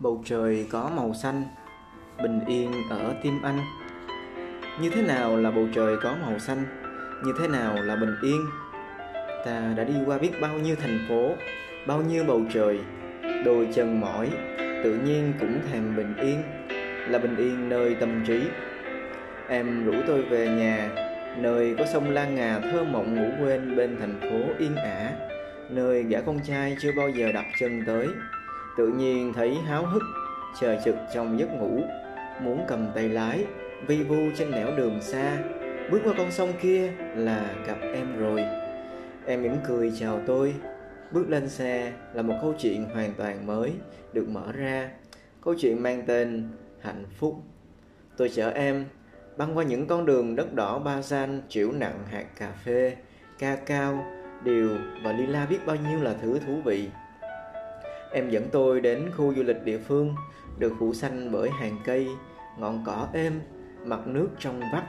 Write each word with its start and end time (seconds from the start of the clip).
bầu 0.00 0.22
trời 0.24 0.66
có 0.70 0.90
màu 0.96 1.14
xanh, 1.14 1.42
bình 2.22 2.40
yên 2.46 2.72
ở 2.90 3.14
tim 3.22 3.42
anh. 3.42 3.58
Như 4.80 4.90
thế 4.90 5.02
nào 5.02 5.36
là 5.36 5.50
bầu 5.50 5.68
trời 5.74 5.96
có 6.02 6.16
màu 6.26 6.38
xanh? 6.38 6.64
Như 7.24 7.32
thế 7.40 7.48
nào 7.48 7.74
là 7.74 7.96
bình 7.96 8.14
yên? 8.22 8.46
Ta 9.44 9.74
đã 9.76 9.84
đi 9.84 9.94
qua 10.06 10.18
biết 10.18 10.30
bao 10.40 10.58
nhiêu 10.58 10.76
thành 10.76 11.06
phố, 11.08 11.30
bao 11.86 12.02
nhiêu 12.02 12.24
bầu 12.24 12.42
trời, 12.52 12.80
đôi 13.44 13.68
chân 13.74 14.00
mỏi, 14.00 14.30
tự 14.84 14.94
nhiên 15.04 15.32
cũng 15.40 15.60
thèm 15.72 15.96
bình 15.96 16.14
yên, 16.16 16.42
là 17.08 17.18
bình 17.18 17.36
yên 17.36 17.68
nơi 17.68 17.94
tâm 17.94 18.24
trí. 18.26 18.42
Em 19.48 19.84
rủ 19.84 19.94
tôi 20.06 20.22
về 20.22 20.48
nhà, 20.48 20.90
nơi 21.38 21.74
có 21.78 21.86
sông 21.86 22.10
Lan 22.10 22.34
Ngà 22.34 22.58
thơ 22.58 22.84
mộng 22.84 23.14
ngủ 23.14 23.44
quên 23.44 23.76
bên 23.76 23.96
thành 24.00 24.20
phố 24.20 24.54
yên 24.58 24.76
ả, 24.76 25.12
nơi 25.70 26.02
gã 26.02 26.20
con 26.20 26.40
trai 26.44 26.76
chưa 26.80 26.90
bao 26.96 27.08
giờ 27.08 27.32
đặt 27.32 27.44
chân 27.58 27.82
tới 27.86 28.08
tự 28.78 28.88
nhiên 28.88 29.32
thấy 29.32 29.54
háo 29.54 29.86
hức, 29.86 30.02
chờ 30.60 30.76
trực 30.84 30.94
trong 31.14 31.38
giấc 31.38 31.48
ngủ. 31.52 31.82
Muốn 32.42 32.64
cầm 32.68 32.86
tay 32.94 33.08
lái, 33.08 33.44
vi 33.86 34.02
vu 34.02 34.16
trên 34.36 34.50
nẻo 34.50 34.76
đường 34.76 35.02
xa. 35.02 35.38
Bước 35.90 36.00
qua 36.04 36.14
con 36.18 36.30
sông 36.30 36.52
kia 36.62 36.92
là 37.16 37.54
gặp 37.66 37.78
em 37.94 38.18
rồi. 38.18 38.44
Em 39.26 39.42
mỉm 39.42 39.56
cười 39.68 39.92
chào 40.00 40.20
tôi. 40.26 40.54
Bước 41.12 41.30
lên 41.30 41.48
xe 41.48 41.92
là 42.14 42.22
một 42.22 42.34
câu 42.42 42.54
chuyện 42.58 42.84
hoàn 42.84 43.14
toàn 43.14 43.46
mới 43.46 43.72
được 44.12 44.28
mở 44.28 44.52
ra. 44.52 44.90
Câu 45.44 45.54
chuyện 45.58 45.82
mang 45.82 46.02
tên 46.06 46.48
hạnh 46.80 47.04
phúc. 47.18 47.42
Tôi 48.16 48.28
chở 48.28 48.50
em 48.50 48.84
băng 49.36 49.56
qua 49.56 49.64
những 49.64 49.86
con 49.86 50.06
đường 50.06 50.36
đất 50.36 50.54
đỏ 50.54 50.78
ba 50.78 51.02
gian 51.02 51.42
chịu 51.48 51.72
nặng 51.72 51.98
hạt 52.10 52.24
cà 52.36 52.52
phê, 52.64 52.96
ca 53.38 53.56
cao, 53.56 54.04
điều 54.44 54.68
và 55.04 55.12
lila 55.12 55.46
biết 55.46 55.58
bao 55.66 55.76
nhiêu 55.76 56.00
là 56.02 56.14
thứ 56.22 56.38
thú 56.46 56.60
vị 56.64 56.88
em 58.12 58.30
dẫn 58.30 58.48
tôi 58.52 58.80
đến 58.80 59.10
khu 59.16 59.34
du 59.34 59.42
lịch 59.42 59.64
địa 59.64 59.78
phương, 59.78 60.14
được 60.58 60.72
phủ 60.78 60.94
xanh 60.94 61.32
bởi 61.32 61.50
hàng 61.50 61.78
cây, 61.84 62.08
ngọn 62.58 62.82
cỏ 62.86 63.08
êm, 63.12 63.40
mặt 63.84 64.06
nước 64.06 64.28
trong 64.38 64.60
vắt. 64.72 64.84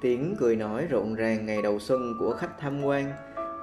Tiếng 0.00 0.34
cười 0.38 0.56
nói 0.56 0.86
rộn 0.90 1.14
ràng 1.14 1.46
ngày 1.46 1.62
đầu 1.62 1.78
xuân 1.78 2.14
của 2.18 2.34
khách 2.38 2.58
tham 2.58 2.82
quan, 2.82 3.12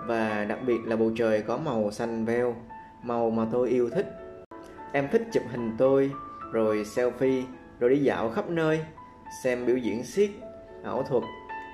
và 0.06 0.46
đặc 0.46 0.60
biệt 0.66 0.80
là 0.86 0.96
bầu 0.96 1.12
trời 1.18 1.42
có 1.42 1.58
màu 1.58 1.92
xanh 1.92 2.26
veo, 2.26 2.56
màu 3.04 3.30
mà 3.30 3.46
tôi 3.52 3.70
yêu 3.70 3.90
thích. 3.90 4.08
Em 4.92 5.08
thích 5.12 5.22
chụp 5.34 5.44
hình 5.52 5.72
tôi, 5.78 6.12
rồi 6.52 6.84
selfie, 6.84 7.44
rồi 7.80 7.90
đi 7.90 7.98
dạo 7.98 8.30
khắp 8.30 8.50
nơi, 8.50 8.86
xem 9.44 9.66
biểu 9.66 9.78
diễn 9.78 10.04
siết 10.04 10.30
ảo 10.84 11.04
thuật, 11.04 11.24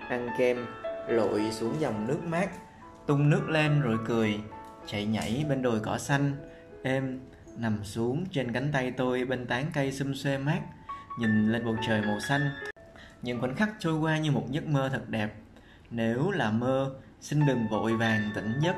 ăn 0.09 0.29
kem, 0.37 0.65
lội 1.07 1.41
xuống 1.51 1.73
dòng 1.79 2.07
nước 2.07 2.19
mát, 2.27 2.49
tung 3.05 3.29
nước 3.29 3.49
lên 3.49 3.81
rồi 3.81 3.97
cười, 4.07 4.39
chạy 4.85 5.05
nhảy 5.05 5.45
bên 5.49 5.61
đồi 5.61 5.79
cỏ 5.83 5.97
xanh 5.97 6.31
em 6.83 7.19
nằm 7.57 7.83
xuống 7.83 8.25
trên 8.31 8.51
cánh 8.51 8.71
tay 8.71 8.91
tôi 8.91 9.25
bên 9.25 9.47
tán 9.47 9.65
cây 9.73 9.91
xum 9.91 10.13
xuê 10.13 10.37
mát, 10.37 10.61
nhìn 11.19 11.51
lên 11.51 11.65
bầu 11.65 11.75
trời 11.87 12.01
màu 12.01 12.19
xanh. 12.19 12.49
Những 13.21 13.39
khoảnh 13.39 13.55
khắc 13.55 13.69
trôi 13.79 13.99
qua 13.99 14.17
như 14.17 14.31
một 14.31 14.47
giấc 14.51 14.67
mơ 14.67 14.89
thật 14.89 15.09
đẹp. 15.09 15.35
Nếu 15.91 16.31
là 16.31 16.51
mơ, 16.51 16.95
xin 17.21 17.45
đừng 17.47 17.67
vội 17.67 17.97
vàng 17.97 18.31
tỉnh 18.35 18.53
giấc. 18.61 18.75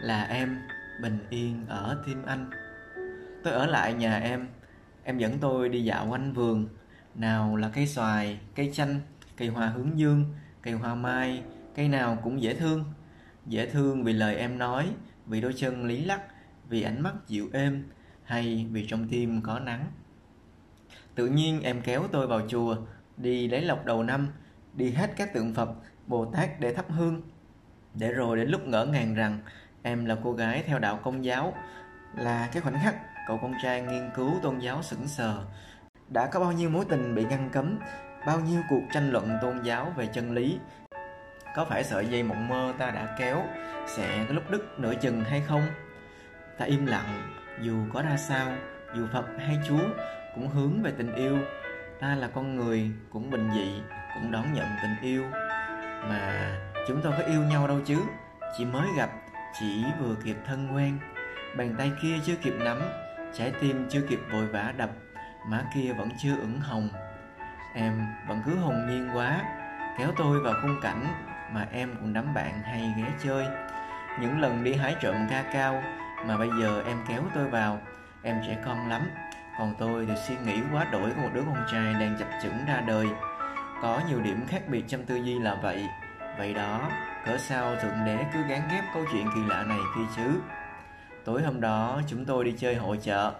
Là 0.00 0.22
em, 0.22 0.58
bình 1.02 1.18
yên 1.30 1.64
ở 1.68 2.02
tim 2.06 2.22
anh. 2.26 2.50
Tôi 3.44 3.52
ở 3.52 3.66
lại 3.66 3.94
nhà 3.94 4.18
em. 4.18 4.48
Em 5.04 5.18
dẫn 5.18 5.38
tôi 5.38 5.68
đi 5.68 5.84
dạo 5.84 6.06
quanh 6.08 6.32
vườn. 6.32 6.68
Nào 7.14 7.56
là 7.56 7.68
cây 7.68 7.86
xoài, 7.86 8.38
cây 8.54 8.70
chanh, 8.72 9.00
cây 9.36 9.48
hoa 9.48 9.66
hướng 9.66 9.98
dương, 9.98 10.24
cây 10.62 10.74
hoa 10.74 10.94
mai, 10.94 11.42
cây 11.74 11.88
nào 11.88 12.18
cũng 12.22 12.42
dễ 12.42 12.54
thương. 12.54 12.84
Dễ 13.46 13.66
thương 13.66 14.04
vì 14.04 14.12
lời 14.12 14.36
em 14.36 14.58
nói, 14.58 14.90
vì 15.26 15.40
đôi 15.40 15.52
chân 15.56 15.84
lý 15.84 16.04
lắc 16.04 16.20
vì 16.72 16.82
ánh 16.82 17.00
mắt 17.00 17.14
dịu 17.26 17.48
êm 17.52 17.84
hay 18.24 18.66
vì 18.70 18.86
trong 18.86 19.08
tim 19.08 19.42
có 19.42 19.58
nắng. 19.58 19.86
Tự 21.14 21.26
nhiên 21.26 21.62
em 21.62 21.80
kéo 21.80 22.02
tôi 22.12 22.26
vào 22.26 22.40
chùa, 22.48 22.76
đi 23.16 23.48
lấy 23.48 23.62
lọc 23.62 23.84
đầu 23.84 24.02
năm, 24.02 24.28
đi 24.74 24.90
hết 24.90 25.10
các 25.16 25.32
tượng 25.34 25.54
phật, 25.54 25.70
bồ 26.06 26.24
tát 26.24 26.60
để 26.60 26.74
thắp 26.74 26.84
hương. 26.88 27.22
Để 27.94 28.12
rồi 28.12 28.36
đến 28.36 28.48
lúc 28.48 28.66
ngỡ 28.66 28.86
ngàng 28.86 29.14
rằng 29.14 29.38
em 29.82 30.04
là 30.04 30.16
cô 30.24 30.32
gái 30.32 30.62
theo 30.66 30.78
đạo 30.78 31.00
công 31.02 31.24
giáo, 31.24 31.54
là 32.16 32.48
cái 32.52 32.62
khoảnh 32.62 32.78
khắc 32.84 32.96
cậu 33.28 33.38
con 33.42 33.54
trai 33.62 33.82
nghiên 33.82 34.10
cứu 34.16 34.32
tôn 34.42 34.58
giáo 34.58 34.82
sững 34.82 35.08
sờ. 35.08 35.44
Đã 36.08 36.26
có 36.26 36.40
bao 36.40 36.52
nhiêu 36.52 36.70
mối 36.70 36.84
tình 36.88 37.14
bị 37.14 37.24
ngăn 37.24 37.50
cấm, 37.52 37.78
bao 38.26 38.40
nhiêu 38.40 38.62
cuộc 38.70 38.82
tranh 38.94 39.10
luận 39.10 39.30
tôn 39.42 39.62
giáo 39.62 39.92
về 39.96 40.06
chân 40.06 40.32
lý. 40.32 40.58
Có 41.56 41.64
phải 41.64 41.84
sợi 41.84 42.06
dây 42.06 42.22
mộng 42.22 42.48
mơ 42.48 42.72
ta 42.78 42.90
đã 42.90 43.16
kéo 43.18 43.42
sẽ 43.96 44.24
có 44.28 44.34
lúc 44.34 44.50
đứt 44.50 44.78
nửa 44.78 44.94
chừng 44.94 45.24
hay 45.24 45.40
không? 45.40 45.62
Ta 46.58 46.64
im 46.64 46.86
lặng, 46.86 47.32
dù 47.60 47.84
có 47.92 48.02
ra 48.02 48.16
sao, 48.16 48.52
dù 48.94 49.06
phật 49.12 49.24
hay 49.38 49.58
chúa 49.68 49.88
cũng 50.34 50.48
hướng 50.48 50.82
về 50.82 50.92
tình 50.98 51.14
yêu. 51.14 51.38
Ta 52.00 52.14
là 52.14 52.28
con 52.28 52.56
người 52.56 52.90
cũng 53.10 53.30
bình 53.30 53.50
dị, 53.54 53.82
cũng 54.14 54.32
đón 54.32 54.52
nhận 54.52 54.66
tình 54.82 54.96
yêu. 55.02 55.24
Mà 56.08 56.54
chúng 56.88 57.00
tôi 57.02 57.12
có 57.18 57.24
yêu 57.24 57.42
nhau 57.42 57.68
đâu 57.68 57.80
chứ? 57.84 57.98
Chỉ 58.58 58.64
mới 58.64 58.88
gặp, 58.96 59.10
chỉ 59.60 59.84
vừa 60.00 60.14
kịp 60.24 60.36
thân 60.46 60.74
quen. 60.74 60.98
Bàn 61.56 61.74
tay 61.78 61.92
kia 62.02 62.14
chưa 62.24 62.36
kịp 62.36 62.54
nắm, 62.58 62.82
trái 63.34 63.52
tim 63.60 63.86
chưa 63.90 64.00
kịp 64.08 64.20
vội 64.32 64.46
vã 64.46 64.72
đập, 64.76 64.90
má 65.48 65.62
kia 65.74 65.92
vẫn 65.92 66.08
chưa 66.22 66.36
ửng 66.36 66.60
hồng. 66.60 66.88
Em 67.74 68.06
vẫn 68.28 68.42
cứ 68.46 68.54
hồn 68.54 68.86
nhiên 68.88 69.10
quá, 69.14 69.40
kéo 69.98 70.08
tôi 70.16 70.40
vào 70.40 70.54
khung 70.62 70.80
cảnh 70.82 71.06
mà 71.52 71.66
em 71.72 71.94
cùng 72.00 72.12
đám 72.12 72.34
bạn 72.34 72.62
hay 72.62 72.94
ghé 72.96 73.04
chơi. 73.24 73.46
Những 74.20 74.40
lần 74.40 74.64
đi 74.64 74.74
hái 74.74 74.96
trộm 75.00 75.14
ca 75.30 75.42
cao 75.52 75.82
mà 76.26 76.36
bây 76.36 76.48
giờ 76.60 76.82
em 76.86 76.96
kéo 77.08 77.22
tôi 77.34 77.48
vào, 77.48 77.80
em 78.22 78.36
trẻ 78.46 78.56
con 78.64 78.88
lắm. 78.88 79.02
Còn 79.58 79.74
tôi 79.78 80.06
thì 80.06 80.14
suy 80.28 80.34
nghĩ 80.44 80.60
quá 80.72 80.84
đổi 80.92 81.10
của 81.10 81.22
một 81.22 81.30
đứa 81.34 81.42
con 81.42 81.64
trai 81.72 81.92
đang 81.92 82.16
chập 82.18 82.28
chững 82.42 82.66
ra 82.68 82.80
đời. 82.86 83.06
Có 83.82 84.00
nhiều 84.08 84.20
điểm 84.20 84.46
khác 84.48 84.62
biệt 84.68 84.84
trong 84.88 85.04
tư 85.04 85.16
duy 85.16 85.38
là 85.38 85.58
vậy. 85.62 85.86
Vậy 86.38 86.54
đó 86.54 86.90
cỡ 87.26 87.38
sao 87.38 87.76
thượng 87.76 88.04
đế 88.06 88.18
cứ 88.34 88.42
gán 88.48 88.60
ghép 88.70 88.84
câu 88.94 89.04
chuyện 89.12 89.26
kỳ 89.34 89.40
lạ 89.48 89.64
này 89.68 89.78
kia 89.96 90.02
chứ? 90.16 90.40
Tối 91.24 91.42
hôm 91.42 91.60
đó, 91.60 92.00
chúng 92.06 92.24
tôi 92.24 92.44
đi 92.44 92.54
chơi 92.58 92.74
hội 92.74 92.98
chợ. 93.02 93.32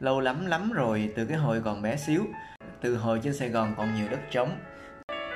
Lâu 0.00 0.20
lắm 0.20 0.46
lắm 0.46 0.72
rồi, 0.72 1.12
từ 1.16 1.26
cái 1.26 1.38
hồi 1.38 1.62
còn 1.64 1.82
bé 1.82 1.96
xíu, 1.96 2.26
từ 2.80 2.96
hồi 2.96 3.20
trên 3.22 3.34
sài 3.34 3.48
gòn 3.48 3.74
còn 3.76 3.94
nhiều 3.94 4.06
đất 4.10 4.20
trống, 4.30 4.58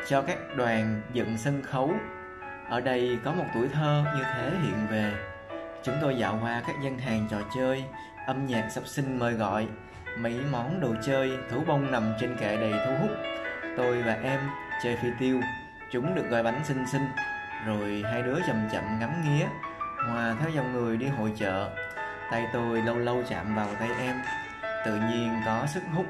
cho 0.09 0.23
các 0.23 0.39
đoàn 0.57 1.03
dựng 1.13 1.39
sân 1.39 1.63
khấu. 1.63 1.93
Ở 2.69 2.81
đây 2.81 3.19
có 3.25 3.33
một 3.33 3.45
tuổi 3.55 3.69
thơ 3.69 4.05
như 4.17 4.23
thế 4.23 4.51
hiện 4.63 4.87
về 4.91 5.13
chúng 5.87 5.97
tôi 6.01 6.17
dạo 6.17 6.39
qua 6.43 6.63
các 6.67 6.77
gian 6.83 6.99
hàng 6.99 7.27
trò 7.31 7.37
chơi, 7.55 7.85
âm 8.27 8.47
nhạc 8.47 8.69
sập 8.71 8.87
sinh 8.87 9.19
mời 9.19 9.33
gọi, 9.33 9.67
mấy 10.19 10.41
món 10.53 10.81
đồ 10.81 10.95
chơi, 11.07 11.39
thú 11.51 11.63
bông 11.67 11.93
nằm 11.93 12.13
trên 12.21 12.37
kệ 12.37 12.57
đầy 12.57 12.73
thu 12.73 12.93
hút. 13.01 13.11
Tôi 13.77 14.03
và 14.03 14.17
em 14.23 14.41
chơi 14.83 14.97
phi 14.97 15.09
tiêu, 15.19 15.41
chúng 15.93 16.15
được 16.15 16.25
gói 16.31 16.43
bánh 16.43 16.61
xinh 16.65 16.87
xinh, 16.93 17.09
rồi 17.67 18.03
hai 18.13 18.23
đứa 18.23 18.39
chậm 18.47 18.69
chậm 18.73 18.99
ngắm 19.01 19.11
nghía. 19.25 19.47
Hòa 20.09 20.35
theo 20.41 20.51
dòng 20.51 20.73
người 20.73 20.97
đi 20.97 21.07
hội 21.07 21.33
chợ, 21.37 21.71
tay 22.31 22.47
tôi 22.53 22.83
lâu 22.83 22.99
lâu 22.99 23.23
chạm 23.29 23.55
vào 23.55 23.69
tay 23.79 23.89
em, 23.99 24.17
tự 24.85 24.95
nhiên 24.95 25.41
có 25.47 25.67
sức 25.67 25.83
hút. 25.95 26.07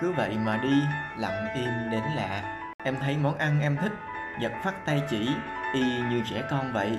Cứ 0.00 0.12
vậy 0.12 0.36
mà 0.38 0.56
đi, 0.56 0.82
lặng 1.18 1.48
im 1.54 1.90
đến 1.90 2.02
lạ. 2.16 2.58
Em 2.84 2.96
thấy 3.00 3.16
món 3.16 3.38
ăn 3.38 3.60
em 3.60 3.76
thích, 3.76 3.92
giật 4.40 4.52
phát 4.64 4.86
tay 4.86 5.02
chỉ, 5.10 5.28
y 5.74 5.82
như 6.10 6.22
trẻ 6.30 6.42
con 6.50 6.72
vậy 6.72 6.98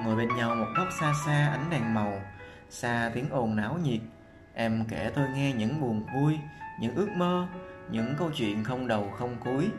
ngồi 0.00 0.16
bên 0.16 0.28
nhau 0.36 0.54
một 0.54 0.66
góc 0.76 0.88
xa 1.00 1.12
xa, 1.26 1.48
ánh 1.52 1.70
đèn 1.70 1.94
màu, 1.94 2.20
xa 2.70 3.10
tiếng 3.14 3.30
ồn 3.30 3.56
náo 3.56 3.78
nhiệt. 3.84 4.00
Em 4.54 4.84
kể 4.88 5.10
tôi 5.14 5.28
nghe 5.34 5.52
những 5.52 5.80
buồn 5.80 6.06
vui, 6.14 6.38
những 6.80 6.94
ước 6.94 7.08
mơ, 7.16 7.46
những 7.90 8.14
câu 8.18 8.30
chuyện 8.34 8.64
không 8.64 8.88
đầu 8.88 9.10
không 9.18 9.36
cuối. 9.44 9.70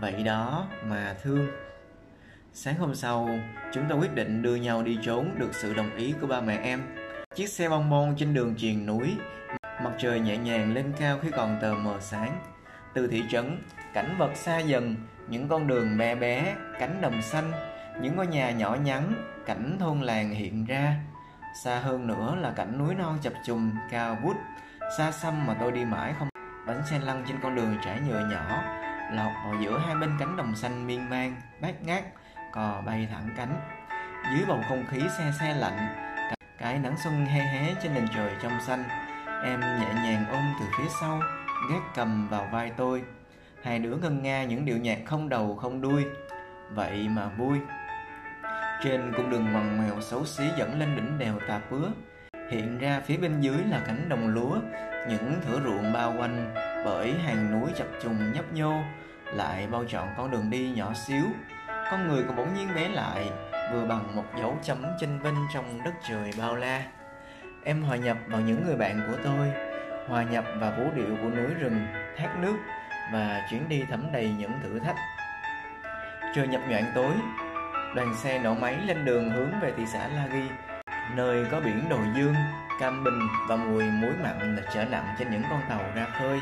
Vậy 0.00 0.22
đó 0.22 0.66
mà 0.84 1.14
thương. 1.22 1.48
Sáng 2.52 2.74
hôm 2.78 2.94
sau, 2.94 3.28
chúng 3.72 3.84
tôi 3.88 3.98
quyết 3.98 4.14
định 4.14 4.42
đưa 4.42 4.54
nhau 4.54 4.82
đi 4.82 4.98
trốn 5.02 5.30
được 5.38 5.54
sự 5.54 5.74
đồng 5.74 5.96
ý 5.96 6.14
của 6.20 6.26
ba 6.26 6.40
mẹ 6.40 6.58
em. 6.62 6.82
Chiếc 7.34 7.48
xe 7.48 7.68
bong 7.68 7.90
bong 7.90 8.14
trên 8.18 8.34
đường 8.34 8.54
triền 8.54 8.86
núi, 8.86 9.16
mặt 9.62 9.92
trời 9.98 10.20
nhẹ 10.20 10.36
nhàng 10.36 10.74
lên 10.74 10.92
cao 10.98 11.18
khi 11.22 11.30
còn 11.30 11.58
tờ 11.62 11.74
mờ 11.74 11.96
sáng. 12.00 12.40
Từ 12.94 13.06
thị 13.06 13.22
trấn, 13.30 13.62
cảnh 13.92 14.14
vật 14.18 14.36
xa 14.36 14.58
dần, 14.58 14.94
những 15.28 15.48
con 15.48 15.66
đường 15.66 15.98
bé 15.98 16.14
bé, 16.14 16.54
cánh 16.78 17.00
đồng 17.00 17.22
xanh, 17.22 17.52
những 18.00 18.16
ngôi 18.16 18.26
nhà 18.26 18.50
nhỏ 18.50 18.76
nhắn 18.84 19.14
cảnh 19.46 19.76
thôn 19.80 20.00
làng 20.00 20.30
hiện 20.30 20.64
ra. 20.64 20.94
Xa 21.64 21.78
hơn 21.78 22.06
nữa 22.06 22.36
là 22.40 22.50
cảnh 22.50 22.78
núi 22.78 22.94
non 22.94 23.18
chập 23.22 23.32
trùng 23.44 23.70
cao 23.90 24.16
vút. 24.22 24.36
Xa 24.98 25.12
xăm 25.12 25.46
mà 25.46 25.54
tôi 25.60 25.72
đi 25.72 25.84
mãi 25.84 26.14
không 26.18 26.28
bánh 26.66 26.82
xe 26.90 26.98
lăn 26.98 27.24
trên 27.28 27.36
con 27.42 27.54
đường 27.54 27.76
trải 27.84 28.00
nhựa 28.00 28.28
nhỏ, 28.30 28.62
lọt 29.12 29.32
vào 29.44 29.54
giữa 29.62 29.78
hai 29.86 29.96
bên 29.96 30.10
cánh 30.18 30.36
đồng 30.36 30.56
xanh 30.56 30.86
miên 30.86 31.10
man, 31.10 31.36
bát 31.60 31.82
ngát, 31.82 32.04
cò 32.52 32.82
bay 32.86 33.08
thẳng 33.12 33.28
cánh. 33.36 33.60
Dưới 34.32 34.44
bầu 34.48 34.60
không 34.68 34.84
khí 34.90 35.00
xe 35.18 35.32
xe 35.40 35.54
lạnh, 35.54 35.78
cái 36.58 36.78
nắng 36.78 36.94
xuân 37.04 37.26
he 37.26 37.40
hé 37.40 37.74
trên 37.82 37.94
nền 37.94 38.08
trời 38.14 38.30
trong 38.42 38.60
xanh, 38.66 38.84
em 39.44 39.60
nhẹ 39.60 39.88
nhàng 39.94 40.24
ôm 40.30 40.42
từ 40.60 40.66
phía 40.78 40.88
sau 41.00 41.20
gác 41.70 41.82
cầm 41.94 42.28
vào 42.28 42.48
vai 42.52 42.72
tôi. 42.76 43.02
Hai 43.62 43.78
đứa 43.78 43.96
ngân 43.96 44.22
nga 44.22 44.44
những 44.44 44.64
điệu 44.64 44.78
nhạc 44.78 44.98
không 45.06 45.28
đầu 45.28 45.56
không 45.56 45.80
đuôi. 45.80 46.04
Vậy 46.70 47.08
mà 47.08 47.28
vui 47.28 47.58
trên 48.82 49.12
cung 49.16 49.30
đường 49.30 49.52
ngoằn 49.52 49.76
ngoèo 49.76 50.00
xấu 50.00 50.24
xí 50.24 50.44
dẫn 50.56 50.78
lên 50.80 50.96
đỉnh 50.96 51.18
đèo 51.18 51.34
tà 51.48 51.60
pứa. 51.70 51.90
Hiện 52.50 52.78
ra 52.78 53.00
phía 53.06 53.16
bên 53.16 53.40
dưới 53.40 53.58
là 53.70 53.80
cánh 53.86 54.08
đồng 54.08 54.28
lúa, 54.28 54.58
những 55.08 55.34
thửa 55.46 55.60
ruộng 55.64 55.92
bao 55.92 56.14
quanh 56.18 56.54
bởi 56.84 57.14
hàng 57.26 57.52
núi 57.52 57.70
chập 57.76 57.86
trùng 58.02 58.32
nhấp 58.32 58.52
nhô, 58.52 58.80
lại 59.34 59.66
bao 59.70 59.84
trọn 59.84 60.08
con 60.16 60.30
đường 60.30 60.50
đi 60.50 60.70
nhỏ 60.70 60.92
xíu. 61.06 61.24
Con 61.90 62.08
người 62.08 62.24
cũng 62.26 62.36
bỗng 62.36 62.54
nhiên 62.54 62.68
bé 62.74 62.88
lại, 62.88 63.30
vừa 63.72 63.84
bằng 63.84 64.16
một 64.16 64.24
dấu 64.38 64.58
chấm 64.62 64.84
chênh 65.00 65.18
vênh 65.18 65.34
trong 65.54 65.84
đất 65.84 65.94
trời 66.08 66.30
bao 66.38 66.56
la. 66.56 66.82
Em 67.64 67.82
hòa 67.82 67.96
nhập 67.96 68.16
vào 68.26 68.40
những 68.40 68.66
người 68.66 68.76
bạn 68.76 69.00
của 69.06 69.18
tôi, 69.24 69.52
hòa 70.08 70.22
nhập 70.22 70.44
vào 70.58 70.72
vũ 70.78 70.84
điệu 70.94 71.16
của 71.22 71.30
núi 71.30 71.54
rừng, 71.60 71.86
thác 72.16 72.38
nước 72.40 72.56
và 73.12 73.46
chuyến 73.50 73.68
đi 73.68 73.84
thấm 73.90 74.12
đầy 74.12 74.34
những 74.38 74.52
thử 74.62 74.78
thách. 74.78 74.96
Trời 76.34 76.48
nhập 76.48 76.60
nhoạng 76.68 76.92
tối 76.94 77.12
đoàn 77.96 78.14
xe 78.14 78.38
nổ 78.38 78.54
máy 78.54 78.76
lên 78.86 79.04
đường 79.04 79.30
hướng 79.30 79.50
về 79.60 79.72
thị 79.76 79.82
xã 79.92 80.08
La 80.08 80.26
Ghi, 80.26 80.42
nơi 81.14 81.46
có 81.50 81.60
biển 81.60 81.88
đồi 81.90 82.00
dương, 82.16 82.34
cam 82.80 83.04
bình 83.04 83.20
và 83.48 83.56
mùi 83.56 83.84
muối 83.84 84.12
mặn 84.22 84.56
trở 84.74 84.84
nặng 84.84 85.14
trên 85.18 85.30
những 85.30 85.42
con 85.50 85.60
tàu 85.68 85.80
ra 85.94 86.06
khơi. 86.18 86.40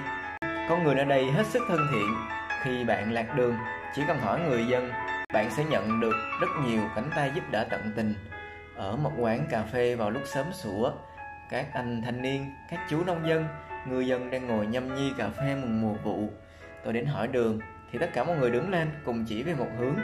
Con 0.69 0.85
người 0.85 0.95
ở 0.95 1.05
đây 1.05 1.31
hết 1.31 1.47
sức 1.47 1.63
thân 1.69 1.81
thiện. 1.93 2.15
Khi 2.63 2.85
bạn 2.85 3.13
lạc 3.13 3.37
đường, 3.37 3.57
chỉ 3.95 4.03
cần 4.09 4.19
hỏi 4.19 4.41
người 4.41 4.67
dân, 4.67 4.91
bạn 5.33 5.51
sẽ 5.51 5.65
nhận 5.65 6.01
được 6.01 6.15
rất 6.41 6.47
nhiều 6.67 6.81
cánh 6.95 7.11
tay 7.17 7.31
giúp 7.35 7.45
đỡ 7.51 7.65
tận 7.71 7.93
tình. 7.97 8.15
Ở 8.77 8.97
một 8.97 9.13
quán 9.19 9.47
cà 9.51 9.63
phê 9.63 9.95
vào 9.95 10.11
lúc 10.11 10.23
sớm 10.27 10.47
sủa, 10.53 10.93
các 11.51 11.67
anh 11.73 12.03
thanh 12.05 12.23
niên, 12.23 12.55
các 12.71 12.81
chú 12.91 13.05
nông 13.05 13.29
dân 13.29 13.47
người 13.89 14.07
dân 14.07 14.31
đang 14.31 14.47
ngồi 14.47 14.67
nhâm 14.67 14.95
nhi 14.95 15.13
cà 15.19 15.29
phê 15.29 15.55
mừng 15.55 15.81
mùa 15.81 15.95
vụ. 16.05 16.31
Tôi 16.85 16.93
đến 16.93 17.07
hỏi 17.07 17.29
đường, 17.29 17.59
thì 17.93 17.99
tất 17.99 18.11
cả 18.15 18.25
mọi 18.25 18.37
người 18.37 18.51
đứng 18.51 18.71
lên 18.71 18.91
cùng 19.05 19.25
chỉ 19.25 19.43
về 19.43 19.55
một 19.55 19.69
hướng 19.79 19.97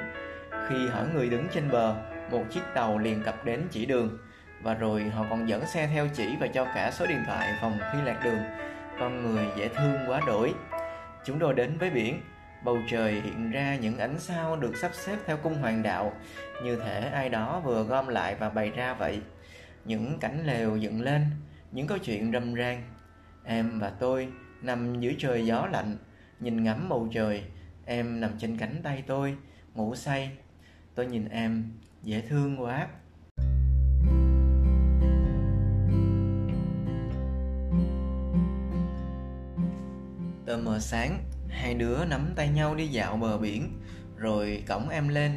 khi 0.70 0.88
hỏi 0.88 1.06
người 1.14 1.30
đứng 1.30 1.46
trên 1.54 1.70
bờ, 1.70 1.94
một 2.30 2.44
chiếc 2.50 2.60
tàu 2.74 2.98
liền 2.98 3.22
cập 3.22 3.44
đến 3.44 3.62
chỉ 3.70 3.86
đường. 3.86 4.18
Và 4.62 4.74
rồi 4.74 5.02
họ 5.02 5.26
còn 5.30 5.48
dẫn 5.48 5.66
xe 5.66 5.86
theo 5.86 6.08
chỉ 6.14 6.36
và 6.40 6.46
cho 6.46 6.64
cả 6.64 6.90
số 6.90 7.06
điện 7.06 7.22
thoại 7.26 7.52
phòng 7.60 7.78
khi 7.92 7.98
lạc 8.04 8.20
đường. 8.24 8.38
Con 8.98 9.22
người 9.22 9.46
dễ 9.58 9.68
thương 9.68 9.94
quá 10.06 10.20
đổi. 10.26 10.54
Chúng 11.24 11.38
tôi 11.38 11.54
đến 11.54 11.78
với 11.78 11.90
biển. 11.90 12.20
Bầu 12.64 12.78
trời 12.90 13.20
hiện 13.20 13.50
ra 13.50 13.76
những 13.76 13.98
ánh 13.98 14.18
sao 14.18 14.56
được 14.56 14.76
sắp 14.76 14.90
xếp 14.94 15.16
theo 15.26 15.36
cung 15.36 15.54
hoàng 15.54 15.82
đạo, 15.82 16.12
như 16.64 16.76
thể 16.76 17.10
ai 17.12 17.28
đó 17.28 17.60
vừa 17.64 17.82
gom 17.82 18.08
lại 18.08 18.34
và 18.34 18.50
bày 18.50 18.70
ra 18.70 18.94
vậy. 18.94 19.20
Những 19.84 20.18
cảnh 20.20 20.42
lều 20.44 20.76
dựng 20.76 21.02
lên, 21.02 21.26
những 21.72 21.86
câu 21.86 21.98
chuyện 21.98 22.32
râm 22.32 22.54
ran. 22.54 22.82
Em 23.44 23.78
và 23.78 23.90
tôi 23.90 24.28
nằm 24.62 25.00
dưới 25.00 25.16
trời 25.18 25.46
gió 25.46 25.68
lạnh, 25.72 25.96
nhìn 26.40 26.64
ngắm 26.64 26.88
bầu 26.88 27.08
trời. 27.12 27.44
Em 27.86 28.20
nằm 28.20 28.30
trên 28.38 28.56
cánh 28.56 28.80
tay 28.82 29.02
tôi, 29.06 29.36
ngủ 29.74 29.94
say 29.94 30.30
tôi 31.00 31.06
nhìn 31.06 31.28
em, 31.28 31.64
dễ 32.02 32.20
thương 32.20 32.62
quá. 32.62 32.88
Tờ 40.46 40.56
mờ 40.56 40.78
sáng, 40.80 41.18
hai 41.48 41.74
đứa 41.74 42.04
nắm 42.04 42.32
tay 42.36 42.48
nhau 42.48 42.74
đi 42.74 42.86
dạo 42.88 43.16
bờ 43.16 43.38
biển, 43.38 43.80
rồi 44.16 44.62
cõng 44.66 44.88
em 44.88 45.08
lên. 45.08 45.32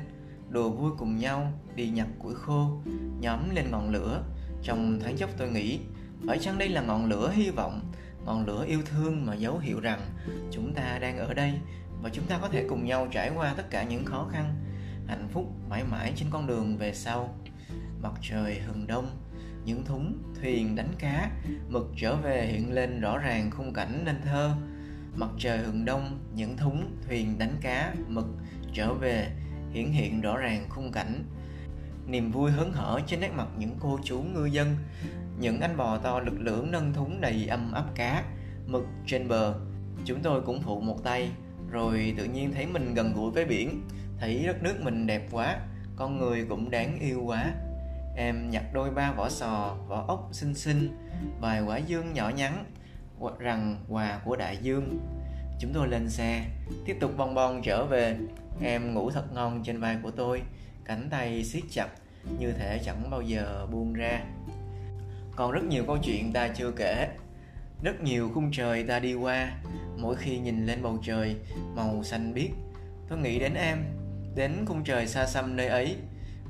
Đùa 0.49 0.69
vui 0.69 0.91
cùng 0.97 1.17
nhau, 1.17 1.51
đi 1.75 1.89
nhặt 1.89 2.07
củi 2.19 2.35
khô, 2.35 2.81
nhóm 3.19 3.49
lên 3.55 3.71
ngọn 3.71 3.89
lửa. 3.89 4.23
Trong 4.63 4.99
thoáng 4.99 5.17
chốc 5.17 5.29
tôi 5.37 5.51
nghĩ, 5.51 5.79
phải 6.27 6.39
chăng 6.39 6.57
đây 6.57 6.69
là 6.69 6.81
ngọn 6.81 7.05
lửa 7.05 7.31
hy 7.35 7.49
vọng, 7.49 7.91
ngọn 8.25 8.45
lửa 8.45 8.65
yêu 8.67 8.79
thương 8.85 9.25
mà 9.25 9.35
dấu 9.35 9.57
hiệu 9.57 9.79
rằng 9.79 10.01
chúng 10.51 10.73
ta 10.73 10.99
đang 11.01 11.17
ở 11.17 11.33
đây 11.33 11.53
và 12.01 12.09
chúng 12.09 12.25
ta 12.25 12.39
có 12.41 12.49
thể 12.49 12.65
cùng 12.69 12.85
nhau 12.85 13.07
trải 13.11 13.31
qua 13.35 13.53
tất 13.57 13.69
cả 13.69 13.83
những 13.83 14.05
khó 14.05 14.27
khăn 14.31 14.55
hạnh 15.07 15.27
phúc 15.31 15.45
mãi 15.69 15.83
mãi 15.83 16.13
trên 16.15 16.29
con 16.31 16.47
đường 16.47 16.77
về 16.77 16.93
sau. 16.93 17.35
Mặt 18.01 18.13
trời 18.21 18.59
hừng 18.59 18.87
đông, 18.87 19.07
những 19.65 19.85
thúng 19.85 20.17
thuyền 20.41 20.75
đánh 20.75 20.93
cá 20.99 21.31
mực 21.69 21.91
trở 21.97 22.15
về 22.15 22.47
hiện 22.47 22.73
lên 22.73 23.01
rõ 23.01 23.17
ràng 23.17 23.51
khung 23.51 23.73
cảnh 23.73 24.01
nên 24.05 24.21
thơ. 24.21 24.55
Mặt 25.15 25.29
trời 25.37 25.57
hừng 25.57 25.85
đông, 25.85 26.19
những 26.35 26.57
thúng 26.57 26.97
thuyền 27.07 27.37
đánh 27.37 27.55
cá 27.61 27.93
mực 28.07 28.25
trở 28.73 28.93
về 28.93 29.27
hiển 29.71 29.91
hiện 29.91 30.21
rõ 30.21 30.37
ràng 30.37 30.65
khung 30.69 30.91
cảnh. 30.91 31.23
Niềm 32.07 32.31
vui 32.31 32.51
hớn 32.51 32.71
hở 32.73 32.99
trên 33.07 33.19
nét 33.19 33.31
mặt 33.35 33.47
những 33.57 33.75
cô 33.79 33.99
chú 34.03 34.21
ngư 34.21 34.45
dân, 34.45 34.75
những 35.39 35.61
anh 35.61 35.77
bò 35.77 35.97
to 35.97 36.19
lực 36.19 36.39
lưỡng 36.39 36.71
nâng 36.71 36.93
thúng 36.93 37.21
đầy 37.21 37.47
âm 37.47 37.71
ấp 37.71 37.95
cá 37.95 38.23
mực 38.67 38.83
trên 39.07 39.27
bờ. 39.27 39.55
Chúng 40.05 40.19
tôi 40.23 40.41
cũng 40.41 40.61
phụ 40.61 40.81
một 40.81 41.03
tay, 41.03 41.31
rồi 41.71 42.13
tự 42.17 42.25
nhiên 42.25 42.51
thấy 42.51 42.65
mình 42.65 42.93
gần 42.93 43.13
gũi 43.13 43.31
với 43.31 43.45
biển 43.45 43.81
thấy 44.19 44.43
đất 44.47 44.63
nước 44.63 44.81
mình 44.81 45.07
đẹp 45.07 45.27
quá, 45.31 45.59
con 45.95 46.17
người 46.17 46.45
cũng 46.49 46.71
đáng 46.71 46.99
yêu 46.99 47.23
quá. 47.25 47.53
Em 48.15 48.49
nhặt 48.49 48.63
đôi 48.73 48.91
ba 48.91 49.11
vỏ 49.11 49.29
sò, 49.29 49.77
vỏ 49.87 50.05
ốc 50.07 50.29
xinh 50.31 50.55
xinh, 50.55 50.97
vài 51.39 51.61
quả 51.61 51.77
dương 51.77 52.13
nhỏ 52.13 52.29
nhắn 52.29 52.65
rằng 53.39 53.77
quà 53.89 54.19
của 54.25 54.35
đại 54.35 54.57
dương. 54.57 54.99
Chúng 55.59 55.73
tôi 55.73 55.87
lên 55.87 56.09
xe, 56.09 56.45
tiếp 56.85 56.97
tục 56.99 57.11
bong 57.17 57.35
bong 57.35 57.61
trở 57.61 57.85
về. 57.85 58.17
Em 58.61 58.93
ngủ 58.93 59.11
thật 59.11 59.33
ngon 59.33 59.63
trên 59.63 59.79
vai 59.79 59.97
của 60.03 60.11
tôi, 60.11 60.41
cánh 60.85 61.07
tay 61.09 61.43
siết 61.43 61.63
chặt, 61.71 61.87
như 62.39 62.51
thể 62.51 62.79
chẳng 62.85 63.09
bao 63.11 63.21
giờ 63.21 63.67
buông 63.71 63.93
ra. 63.93 64.19
Còn 65.35 65.51
rất 65.51 65.63
nhiều 65.63 65.83
câu 65.87 65.97
chuyện 66.03 66.33
ta 66.33 66.47
chưa 66.47 66.71
kể. 66.71 67.07
Rất 67.83 68.01
nhiều 68.01 68.31
khung 68.33 68.51
trời 68.51 68.83
ta 68.83 68.99
đi 68.99 69.13
qua, 69.13 69.51
mỗi 69.97 70.15
khi 70.15 70.37
nhìn 70.37 70.65
lên 70.65 70.81
bầu 70.81 70.99
trời, 71.03 71.35
màu 71.75 72.03
xanh 72.03 72.33
biếc. 72.33 72.49
Tôi 73.09 73.19
nghĩ 73.19 73.39
đến 73.39 73.53
em 73.53 73.83
đến 74.35 74.65
khung 74.65 74.83
trời 74.83 75.07
xa 75.07 75.25
xăm 75.25 75.55
nơi 75.55 75.67
ấy, 75.67 75.95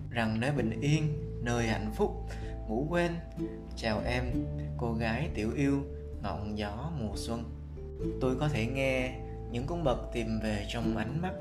rằng 0.09 0.39
nơi 0.39 0.51
bình 0.51 0.81
yên, 0.81 1.13
nơi 1.41 1.67
hạnh 1.67 1.91
phúc, 1.95 2.29
ngủ 2.67 2.87
quên, 2.89 3.11
chào 3.75 4.01
em, 4.05 4.23
cô 4.77 4.93
gái 4.93 5.29
tiểu 5.33 5.51
yêu, 5.55 5.83
ngọn 6.21 6.57
gió 6.57 6.91
mùa 6.99 7.13
xuân. 7.15 7.43
Tôi 8.21 8.35
có 8.39 8.47
thể 8.49 8.65
nghe 8.65 9.19
những 9.51 9.65
cung 9.67 9.83
bậc 9.83 9.97
tìm 10.13 10.39
về 10.43 10.65
trong 10.69 10.97
ánh 10.97 11.21
mắt. 11.21 11.33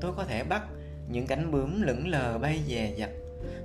Tôi 0.00 0.12
có 0.16 0.24
thể 0.24 0.44
bắt 0.44 0.62
những 1.08 1.26
cánh 1.26 1.50
bướm 1.50 1.82
lững 1.82 2.08
lờ 2.08 2.38
bay 2.38 2.60
dè 2.68 2.94
dặt. 2.96 3.10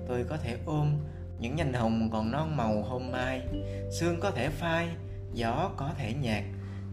Tôi 0.07 0.23
có 0.23 0.37
thể 0.37 0.57
ôm 0.65 0.97
những 1.39 1.55
nhành 1.55 1.73
hồng 1.73 2.09
còn 2.11 2.31
non 2.31 2.57
màu 2.57 2.83
hôm 2.83 3.11
mai. 3.11 3.41
Sương 3.91 4.19
có 4.19 4.31
thể 4.31 4.49
phai, 4.49 4.87
gió 5.33 5.71
có 5.77 5.91
thể 5.97 6.13
nhạt, 6.13 6.43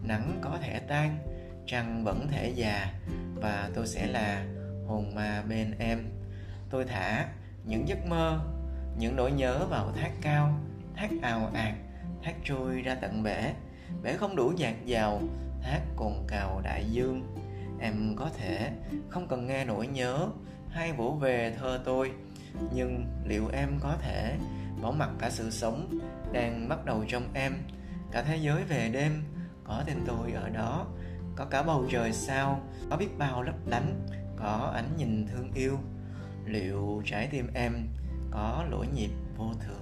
nắng 0.03 0.39
có 0.41 0.57
thể 0.61 0.79
tan, 0.79 1.17
trăng 1.65 2.03
vẫn 2.03 2.27
thể 2.31 2.49
già, 2.55 2.93
và 3.35 3.69
tôi 3.73 3.87
sẽ 3.87 4.07
là 4.07 4.45
hồn 4.87 5.15
ma 5.15 5.43
bên 5.49 5.75
em. 5.79 5.99
Tôi 6.69 6.85
thả 6.85 7.27
những 7.65 7.87
giấc 7.87 8.07
mơ, 8.07 8.39
những 8.97 9.15
nỗi 9.15 9.31
nhớ 9.31 9.65
vào 9.69 9.91
thác 9.91 10.11
cao, 10.21 10.59
thác 10.95 11.09
ào 11.21 11.49
ạt 11.53 11.73
thác 12.23 12.35
trôi 12.43 12.81
ra 12.81 12.95
tận 12.95 13.23
bể. 13.23 13.53
Bể 14.03 14.13
không 14.13 14.35
đủ 14.35 14.53
dạt 14.57 14.75
dào 14.85 15.21
thác 15.61 15.81
cồn 15.95 16.13
cào 16.27 16.61
đại 16.63 16.85
dương. 16.91 17.35
Em 17.79 18.15
có 18.15 18.29
thể 18.37 18.71
không 19.09 19.27
cần 19.27 19.47
nghe 19.47 19.65
nỗi 19.65 19.87
nhớ 19.87 20.27
hay 20.69 20.93
vỗ 20.93 21.11
về 21.11 21.55
thơ 21.59 21.79
tôi, 21.85 22.11
nhưng 22.73 23.05
liệu 23.25 23.47
em 23.53 23.69
có 23.79 23.95
thể 24.01 24.37
bỏ 24.81 24.91
mặc 24.91 25.09
cả 25.19 25.29
sự 25.29 25.49
sống 25.49 25.99
đang 26.33 26.69
bắt 26.69 26.85
đầu 26.85 27.05
trong 27.07 27.23
em, 27.33 27.53
cả 28.11 28.21
thế 28.21 28.37
giới 28.37 28.63
về 28.63 28.89
đêm? 28.93 29.23
Có 29.63 29.83
tên 29.87 29.97
tôi 30.07 30.31
ở 30.31 30.49
đó, 30.49 30.87
có 31.35 31.45
cả 31.45 31.63
bầu 31.63 31.85
trời 31.91 32.13
sao, 32.13 32.61
có 32.89 32.97
biết 32.97 33.17
bao 33.17 33.43
lấp 33.43 33.55
lánh 33.65 34.07
có 34.37 34.71
ánh 34.75 34.97
nhìn 34.97 35.27
thương 35.27 35.51
yêu. 35.53 35.77
Liệu 36.45 37.01
trái 37.05 37.27
tim 37.31 37.47
em 37.53 37.73
có 38.31 38.65
lỗi 38.71 38.87
nhịp 38.95 39.09
vô 39.37 39.51
thường? 39.65 39.81